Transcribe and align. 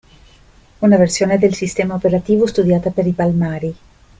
Una 0.79 0.97
versione 0.97 1.37
del 1.37 1.53
sistema 1.53 1.93
operativo 1.93 2.47
studiata 2.47 2.89
per 2.89 3.05
i 3.05 3.11
palmari. 3.11 3.75